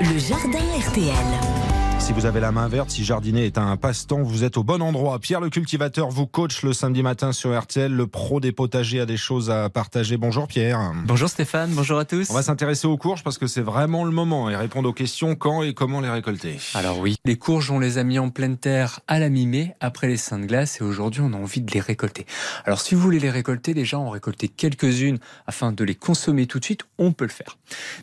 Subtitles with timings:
[0.00, 1.83] Le jardin RTL.
[2.04, 4.82] Si vous avez la main verte, si jardiner est un passe-temps, vous êtes au bon
[4.82, 5.18] endroit.
[5.20, 7.90] Pierre le cultivateur vous coach le samedi matin sur RTL.
[7.90, 10.18] Le pro des potagers a des choses à partager.
[10.18, 10.92] Bonjour Pierre.
[11.06, 12.28] Bonjour Stéphane, bonjour à tous.
[12.28, 15.34] On va s'intéresser aux courges parce que c'est vraiment le moment et répondre aux questions
[15.34, 16.58] quand et comment les récolter.
[16.74, 20.06] Alors oui, les courges, on les a mis en pleine terre à la mi-mai après
[20.06, 22.26] les seins de glace et aujourd'hui on a envie de les récolter.
[22.66, 26.58] Alors si vous voulez les récolter, déjà en récolter quelques-unes afin de les consommer tout
[26.58, 27.56] de suite, on peut le faire.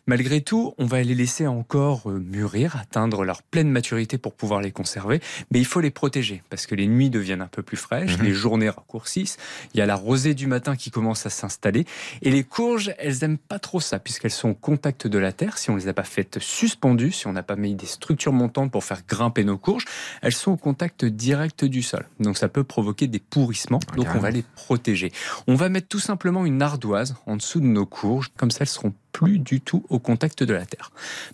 [0.08, 3.91] Malgré tout, on va les laisser encore euh, mûrir, atteindre leur pleine maturité
[4.22, 7.48] pour pouvoir les conserver, mais il faut les protéger parce que les nuits deviennent un
[7.48, 8.26] peu plus fraîches, mhm.
[8.26, 9.38] les journées raccourcissent,
[9.74, 11.86] il y a la rosée du matin qui commence à s'installer
[12.22, 15.58] et les courges, elles aiment pas trop ça puisqu'elles sont au contact de la terre.
[15.58, 18.72] Si on les a pas faites suspendues, si on n'a pas mis des structures montantes
[18.72, 19.86] pour faire grimper nos courges,
[20.22, 22.08] elles sont au contact direct du sol.
[22.20, 23.80] Donc ça peut provoquer des pourrissements.
[23.96, 25.12] Donc on va les protéger.
[25.48, 28.68] On va mettre tout simplement une ardoise en dessous de nos courges, comme ça elles
[28.68, 30.92] seront plus du tout au contact de la terre.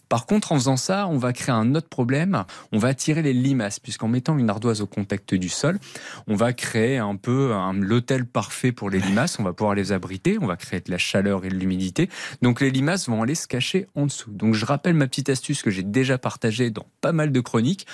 [0.10, 2.44] Par contre, en faisant ça, on va créer un autre problème.
[2.74, 5.80] On va attirer les limaces, puisqu'en mettant une ardoise au contact du sol,
[6.28, 9.40] on va créer un peu l'hôtel parfait pour les limaces.
[9.40, 12.10] On va pouvoir les abriter, on va créer de la chaleur et de l'humidité.
[12.42, 14.32] Donc les limaces vont aller se cacher en dessous.
[14.32, 17.88] Donc je rappelle ma petite astuce que j'ai déjà partagée dans pas mal de chroniques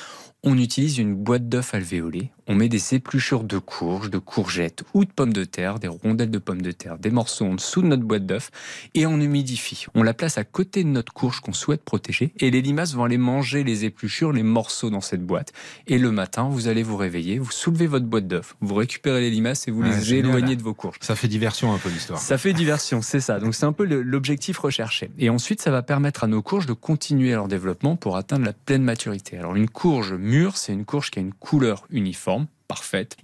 [0.45, 2.31] on utilise une boîte d'œufs alvéolée.
[2.47, 6.31] On met des épluchures de courges, de courgettes ou de pommes de terre, des rondelles
[6.31, 8.51] de pommes de terre, des morceaux en dessous de notre boîte d'œufs
[8.93, 9.82] et on humidifie.
[9.95, 13.03] On la place à côté de notre courge qu'on souhaite protéger et les limaces vont
[13.03, 15.53] aller manger les épluchures, les morceaux dans cette boîte.
[15.87, 19.29] Et le matin, vous allez vous réveiller, vous soulevez votre boîte d'œufs, vous récupérez les
[19.29, 20.97] limaces et vous les éloignez de vos courges.
[21.01, 22.19] Ça fait diversion un peu l'histoire.
[22.19, 23.39] Ça fait diversion, c'est ça.
[23.39, 25.09] Donc c'est un peu l'objectif recherché.
[25.17, 28.53] Et ensuite, ça va permettre à nos courges de continuer leur développement pour atteindre la
[28.53, 29.37] pleine maturité.
[29.37, 32.47] Alors une courge mûre, c'est une courge qui a une couleur uniforme,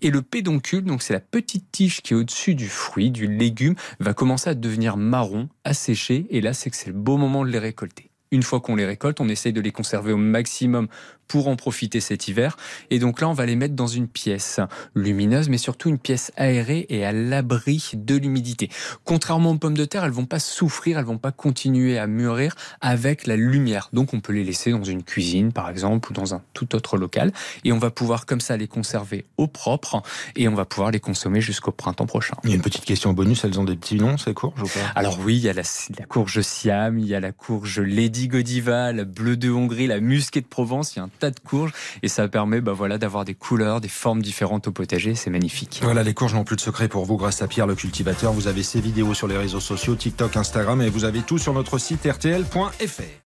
[0.02, 3.76] Et le pédoncule, donc c'est la petite tige qui est au-dessus du fruit, du légume,
[4.00, 6.28] va commencer à devenir marron, à sécher.
[6.30, 8.09] Et là, c'est que c'est le beau moment de les récolter.
[8.32, 10.88] Une fois qu'on les récolte, on essaye de les conserver au maximum
[11.30, 12.58] pour en profiter cet hiver.
[12.90, 14.60] Et donc là, on va les mettre dans une pièce
[14.96, 18.70] lumineuse, mais surtout une pièce aérée et à l'abri de l'humidité.
[19.06, 22.56] Contrairement aux pommes de terre, elles vont pas souffrir, elles vont pas continuer à mûrir
[22.82, 23.90] avec la lumière.
[23.94, 26.98] Donc on peut les laisser dans une cuisine, par exemple, ou dans un tout autre
[26.98, 27.32] local.
[27.64, 30.02] Et on va pouvoir comme ça les conserver au propre
[30.36, 32.36] et on va pouvoir les consommer jusqu'au printemps prochain.
[32.44, 34.68] Il y a une petite question bonus, elles ont des petits noms, ces courges ou
[34.68, 34.80] pas?
[34.96, 35.64] Alors oui, il y a la,
[36.00, 40.00] la, courge Siam, il y a la courge Lady Godiva, la bleue de Hongrie, la
[40.00, 41.72] musquée de Provence, il y a un tas de courges
[42.04, 45.16] et ça permet bah voilà, d'avoir des couleurs, des formes différentes au potager.
[45.16, 45.80] C'est magnifique.
[45.84, 48.34] Voilà, les courges n'ont plus de secret pour vous grâce à Pierre le cultivateur.
[48.34, 51.54] Vous avez ses vidéos sur les réseaux sociaux, TikTok, Instagram et vous avez tout sur
[51.54, 53.10] notre site rtl.fr.